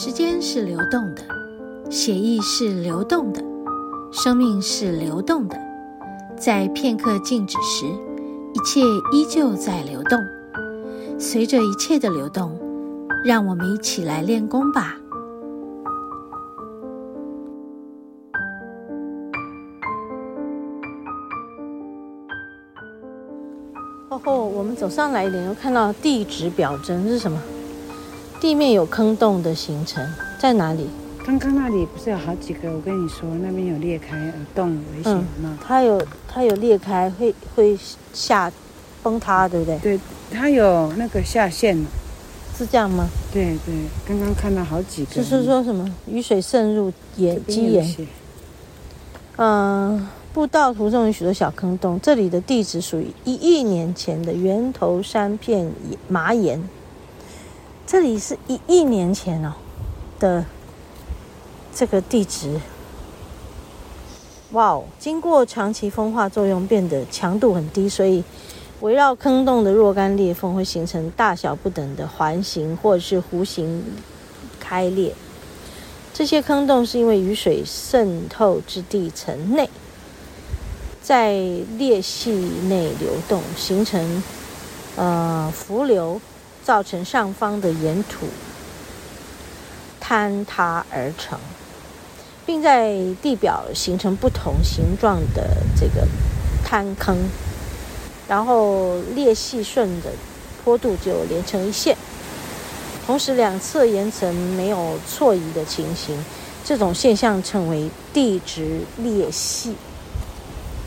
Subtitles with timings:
[0.00, 1.22] 时间是流动的，
[1.90, 3.42] 血液是流动的，
[4.12, 5.60] 生命是流动的。
[6.36, 7.84] 在片刻静止时，
[8.54, 8.80] 一切
[9.10, 10.24] 依旧在流动。
[11.18, 12.56] 随着一切的流动，
[13.24, 14.94] 让我们一起来练功吧。
[24.10, 27.36] 哦吼我们走上来一点，又看到地质表征是什么？
[28.40, 30.06] 地面有坑洞的形成
[30.38, 30.88] 在哪里？
[31.26, 32.70] 刚刚那里不是有好几个？
[32.72, 35.58] 我跟你说，那边有裂开，有洞，危险吗？
[35.62, 37.76] 它有它有裂开，会会
[38.14, 38.50] 下
[39.02, 39.78] 崩塌，对不对？
[39.80, 40.00] 对，
[40.30, 41.76] 它有那个下陷，
[42.56, 43.08] 是这样吗？
[43.32, 43.74] 对对，
[44.06, 45.14] 刚刚看到好几个。
[45.16, 47.96] 就是说什么雨水渗入岩基岩？
[49.36, 55.70] 嗯，步道途中有许多小坑洞，这里的地址属于一亿年前的源头山片
[56.08, 56.62] 麻岩。
[57.90, 59.54] 这里是一亿年前哦
[60.20, 60.44] 的
[61.74, 62.60] 这个地质，
[64.52, 64.84] 哇哦！
[64.98, 68.22] 经过长期风化作用，变得强度很低，所以
[68.82, 73.82] 围绕坑洞的若干裂缝会形成大小不等的环形或者是弧形
[74.60, 75.14] 开裂。
[76.12, 79.70] 这些坑洞是因为雨水渗透至地层内，
[81.00, 81.32] 在
[81.78, 82.32] 裂隙
[82.68, 84.22] 内流动，形成
[84.96, 86.20] 呃浮流。
[86.68, 88.26] 造成上方的岩土
[90.04, 91.38] 坍塌而成，
[92.44, 92.92] 并在
[93.22, 96.06] 地表形成不同形状的这个
[96.62, 97.16] 坍坑，
[98.28, 100.10] 然后裂隙顺着
[100.62, 101.96] 坡度就连成一线，
[103.06, 106.22] 同时两侧岩层没有错移的情形，
[106.66, 109.74] 这种现象称为地质裂隙。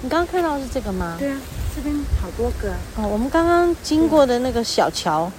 [0.03, 1.16] 你刚刚看到是这个吗？
[1.17, 1.38] 对啊，
[1.75, 3.09] 这边好多个哦。
[3.11, 5.31] 我们刚刚经过的那个小桥。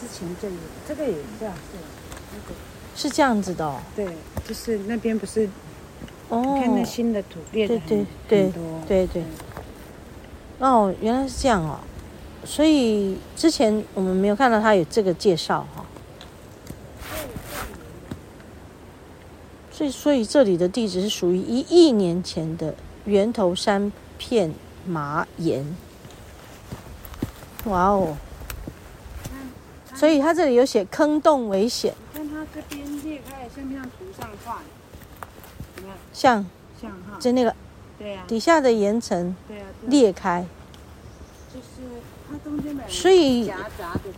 [0.00, 0.54] 之前这里，
[0.86, 1.78] 这个也这样，是
[2.32, 2.54] 那个
[2.96, 3.80] 是这样子的哦。
[3.94, 4.08] 对，
[4.46, 5.48] 就是那边不是
[6.28, 9.22] 哦，你看那新的土裂的很对对很多，对对。
[10.58, 11.78] 哦，原来是这样哦，
[12.44, 15.86] 所以之前我们没有看到他有这个介绍哈、哦。
[19.72, 22.74] 所以，所以这里的地址是属于一亿年前的
[23.04, 24.54] 源头山片
[24.86, 25.76] 麻岩。
[27.64, 28.16] 哇哦！
[29.94, 31.94] 所以它这里有写坑洞危险。
[32.12, 34.60] 看它这边裂开，像不像图上画？
[35.76, 35.96] 怎么样？
[36.12, 36.46] 像。
[36.80, 37.16] 像哈。
[37.20, 37.54] 就那个。
[37.96, 38.24] 对呀。
[38.26, 39.34] 底下的岩层。
[39.46, 39.66] 对啊。
[39.86, 40.44] 裂开。
[41.48, 41.86] 就是
[42.28, 42.82] 它中间的。
[42.88, 43.52] 所以。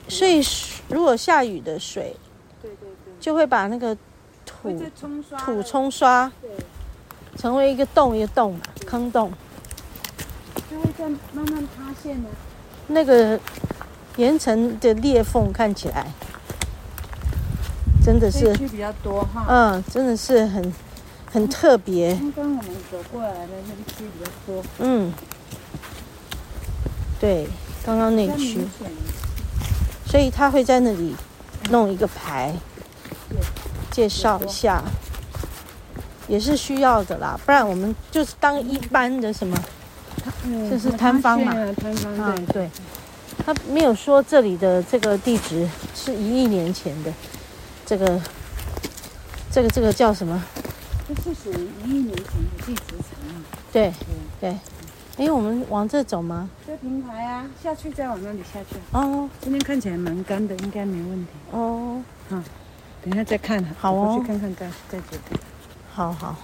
[0.09, 0.43] 所以，
[0.89, 2.17] 如果下雨的水。
[2.63, 3.13] 对对对。
[3.21, 3.95] 就会把那个
[4.47, 6.33] 土冲土冲刷。
[6.41, 6.51] 对。
[7.37, 9.31] 成为一个洞，一个洞嘛，坑洞。
[10.71, 12.29] 就会在慢慢塌陷呢。
[12.87, 13.39] 那个。
[14.17, 16.07] 岩层的裂缝看起来
[18.03, 20.73] 真的是比较多哈，嗯，真的是很
[21.31, 22.15] 很特别。
[22.15, 25.13] 刚刚我们走过来的那个区比较多，嗯，
[27.21, 27.47] 对，
[27.85, 28.61] 刚刚那区，
[30.07, 31.15] 所以他会在那里
[31.71, 32.55] 弄一个牌，
[33.91, 34.83] 介绍一下，
[36.29, 39.59] 也是需要的啦，不然我们就是当一般的什么，
[40.71, 42.53] 就是摊方嘛，摊方，对。
[42.53, 42.71] 对。
[43.47, 47.13] 他没有说这里的这个地址是一亿年前的，
[47.87, 48.21] 这个，
[49.53, 50.43] 这个这个叫什么？
[51.07, 53.39] 这是属于一亿年前的地质层啊。
[53.73, 53.93] 对
[54.41, 54.59] 对，哎、
[55.19, 56.51] 欸，我们往这走吗？
[56.67, 58.75] 这平台啊，下去再往那里下去。
[58.91, 61.31] 哦，今天看起来蛮干的，应该没问题。
[61.53, 62.43] 哦，好，
[63.05, 63.65] 等一下再看。
[63.79, 65.39] 好哦，去看看再再决定。
[65.95, 66.35] 好好，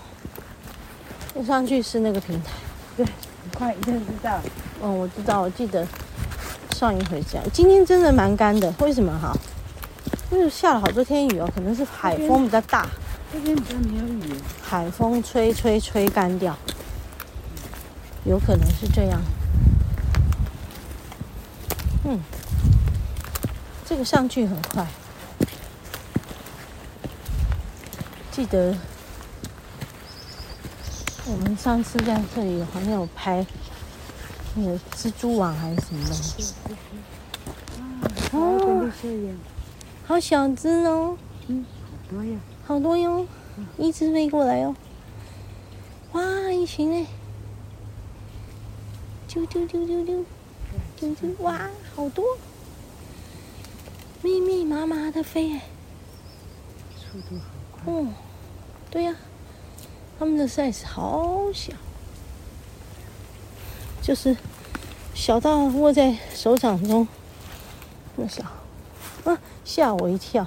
[1.34, 2.52] 那上去是那个平台。
[2.96, 4.40] 对，很快一定知道。
[4.80, 5.84] 嗯，我知道，我记得。
[6.82, 9.32] 上一回家，今天真的蛮干的，为什么哈？
[10.32, 12.88] 因为下了好多天雨哦，可能是海风比较大。
[13.32, 14.34] 这边比较没有雨。
[14.60, 16.58] 海风吹吹吹干掉，
[18.24, 19.22] 有可能是这样。
[22.04, 22.18] 嗯，
[23.86, 24.84] 这个上去很快。
[28.32, 28.74] 记得
[31.26, 33.46] 我们上次在这里好像有拍。
[34.54, 36.54] 那个蜘蛛网还是什么东西？
[38.32, 38.90] 哦，
[40.06, 41.16] 好小只哦，
[41.46, 43.26] 嗯，好多呀，好多哟，
[43.78, 44.74] 一只飞过来哟，
[46.12, 46.22] 哇，
[46.52, 47.06] 一群嘞，
[49.28, 50.24] 啾啾啾啾啾，
[51.00, 52.36] 啾啾，哇，好多，
[54.22, 55.54] 密密麻麻的飞。
[55.54, 55.62] 哎，
[56.96, 57.44] 速度好
[57.84, 58.06] 快，哦，
[58.90, 59.16] 对呀，
[60.18, 61.72] 它们的 size 好小。
[64.02, 64.36] 就是
[65.14, 67.06] 小到握在手掌中，
[68.16, 68.42] 那么小，
[69.24, 70.44] 啊，吓我一跳！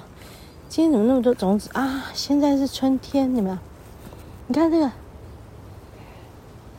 [0.68, 2.10] 今天怎么那么多种子啊？
[2.12, 3.56] 现在是春天，有没有？
[4.46, 4.92] 你看这个，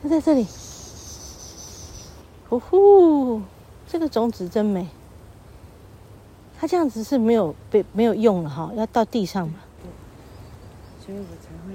[0.04, 0.46] 它在这里。
[2.48, 3.42] 呼呼，
[3.88, 4.86] 这个种子真美。
[6.60, 9.54] 它这样子是没有被没有用了哈，要到地上嘛。
[11.04, 11.74] 所以我才会，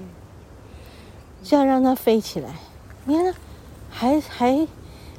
[1.44, 2.56] 就要让它飞起来。
[3.04, 3.40] 你看它，
[3.92, 4.68] 还还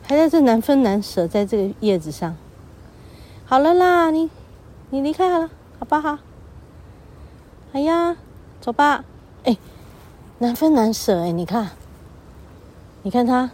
[0.06, 2.36] 还在这难分难舍，在这个叶子上。
[3.46, 4.30] 好了啦，你
[4.90, 6.18] 你离开好了，好不好？
[7.72, 8.16] 哎呀，
[8.60, 9.04] 走吧。
[9.44, 9.56] 哎，
[10.38, 11.70] 难分难舍哎，你看，
[13.02, 13.50] 你看它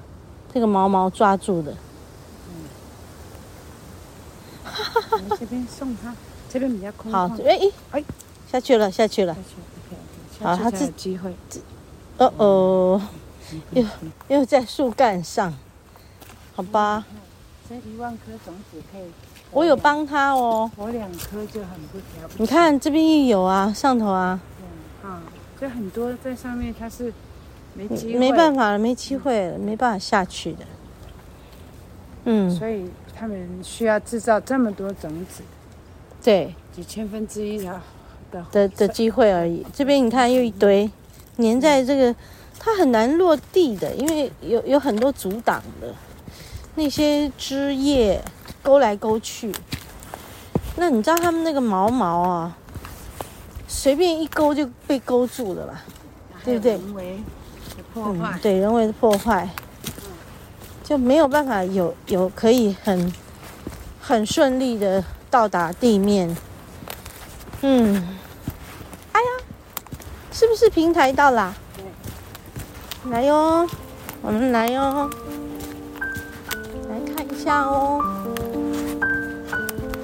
[0.52, 1.72] 这个毛毛抓住的。
[2.48, 2.54] 嗯。
[4.64, 5.36] 哈哈哈。
[5.38, 6.14] 这边送它，
[6.48, 7.12] 这边比较空。
[7.12, 7.58] 好，哎
[7.92, 8.04] 哎，
[8.50, 9.36] 下去了，下去了。
[10.40, 11.34] 好，它这机会。
[12.18, 13.02] 哦哦，
[13.70, 13.84] 又
[14.28, 15.54] 又在树干上，
[16.60, 17.02] 好吧。
[17.66, 19.04] 这一万颗种子可以。
[19.50, 20.70] 我有帮他哦。
[20.76, 22.28] 我两颗就很不调。
[22.36, 24.38] 你看这边也有啊，上头啊。
[25.02, 25.22] 嗯啊，
[25.58, 27.10] 就很多在上面，它是
[27.72, 28.18] 没机会。
[28.18, 30.66] 没办法了，没机会了，没办法下去的。
[32.24, 32.50] 嗯。
[32.50, 35.42] 所以他们需要制造这么多种子。
[36.22, 36.54] 对。
[36.72, 37.80] 几千分之一的。
[38.52, 39.64] 的的机会而已。
[39.72, 40.90] 这边你看又一堆，
[41.38, 42.14] 粘在这个，
[42.58, 45.92] 它很难落地的，因为有有很多阻挡的，
[46.74, 48.22] 那些枝叶
[48.62, 49.54] 勾来勾去。
[50.76, 52.56] 那你知道它们那个毛毛啊，
[53.68, 55.82] 随便一勾就被勾住了吧？
[56.44, 56.72] 对不对？
[56.72, 57.18] 人为
[57.76, 58.12] 的破坏。
[58.14, 59.48] 嗯，对，人为的破坏，
[60.82, 63.12] 就没有办法有有可以很
[64.00, 66.34] 很顺利的到达地面。
[67.60, 68.16] 嗯。
[69.12, 69.26] 哎呀
[70.32, 71.54] 是不是平台到啦？
[71.76, 71.84] 对，
[73.10, 73.68] 来哟，
[74.22, 75.10] 我们来哟，
[77.50, 78.00] 下哦。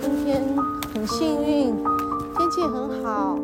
[0.02, 0.42] 今天
[0.92, 1.72] 很幸运，
[2.36, 3.38] 天气很好。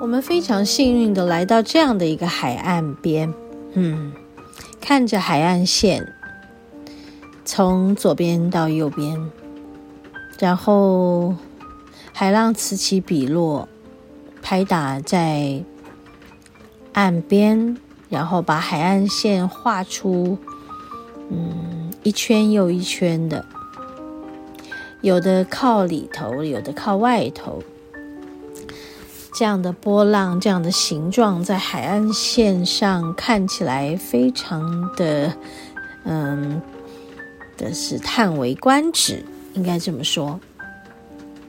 [0.00, 3.32] 我们非常幸运的来到这样的一个海岸边，
[3.74, 4.12] 嗯，
[4.80, 6.12] 看着海岸线
[7.44, 9.30] 从左边到右边，
[10.38, 11.34] 然后
[12.12, 13.68] 海浪此起彼落，
[14.42, 15.62] 拍打在
[16.92, 17.76] 岸边，
[18.08, 20.38] 然后把海岸线画出，
[21.30, 23.44] 嗯，一圈又一圈的，
[25.00, 27.62] 有的靠里头，有的靠外头。
[29.40, 35.34] 这样的波浪，这样的形状，在海岸线上看起来非常的，
[36.04, 36.60] 嗯，
[37.56, 40.38] 的是叹为观止，应该这么说。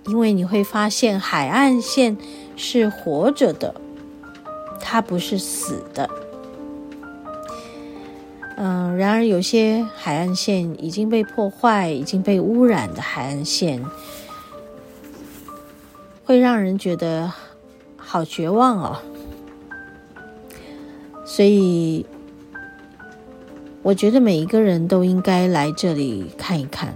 [0.05, 2.15] 因为你会发现，海岸线
[2.56, 3.75] 是活着的，
[4.80, 6.09] 它不是死的。
[8.56, 13.83] 嗯，然而有些海岸线已经被破坏、已经被污染的海岸线，
[16.23, 17.30] 会让人觉得。
[18.11, 18.97] 好绝望哦，
[21.25, 22.06] 所以
[23.81, 26.94] 我觉得每一个人都应该来这里看一看，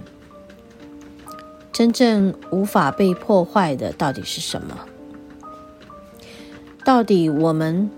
[1.72, 4.78] 真正无法被破坏的到底是什么？
[6.84, 7.90] 到底我们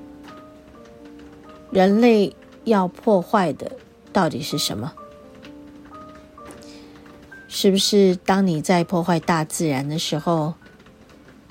[1.73, 3.73] 人类要破坏的
[4.13, 4.93] 到底是什么？
[7.49, 10.55] 是不是当你在破坏大自然的时候，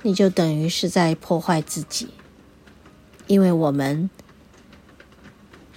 [0.07, 2.07] 你就等于是在破坏自己，
[3.27, 4.09] 因为我们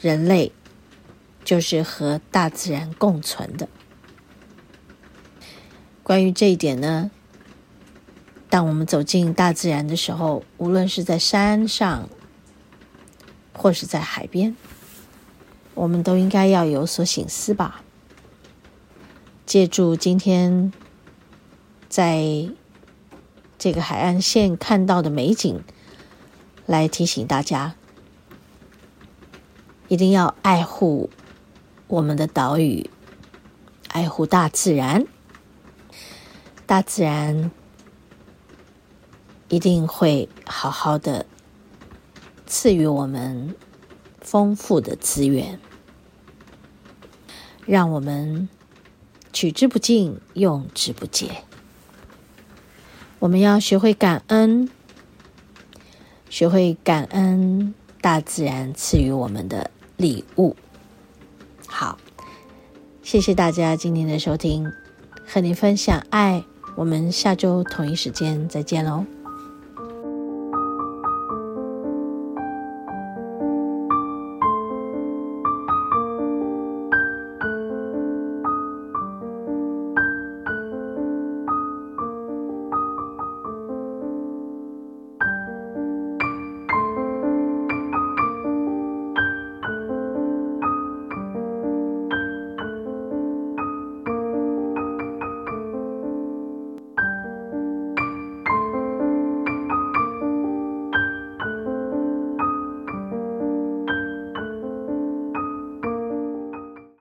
[0.01, 0.53] 人类
[1.43, 3.69] 就是和大自然共存的。
[6.05, 7.11] 关于这一点呢，
[8.49, 12.09] 当我们走进大自然的时候，无论是在山上，
[13.53, 14.55] 或是在海边，
[15.75, 17.83] 我们都应该要有所醒思吧。
[19.45, 20.73] 借助今天
[21.89, 22.49] 在。
[23.61, 25.61] 这个海岸线看到的美景，
[26.65, 27.75] 来提醒大家，
[29.87, 31.11] 一定要爱护
[31.87, 32.89] 我们的岛屿，
[33.89, 35.05] 爱护大自然。
[36.65, 37.51] 大自然
[39.49, 41.27] 一定会好好的
[42.47, 43.55] 赐予我们
[44.23, 45.61] 丰富的资源，
[47.67, 48.49] 让我们
[49.35, 51.45] 取之不尽，用之不竭。
[53.21, 54.69] 我们要学会感恩，
[56.31, 60.57] 学会感恩大自然赐予我们的礼物。
[61.69, 61.99] 好，
[63.03, 64.73] 谢谢大家今天的收听，
[65.27, 66.43] 和你分享爱。
[66.77, 69.05] 我们下周同一时间再见喽。